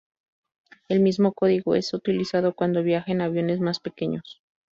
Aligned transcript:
El 0.89 0.99
mismo 0.99 1.31
código 1.31 1.75
es 1.75 1.93
utilizado 1.93 2.55
cuando 2.55 2.81
viaja 2.81 3.11
en 3.11 3.21
aviones 3.21 3.59
más 3.59 3.79
pequeños. 3.79 4.41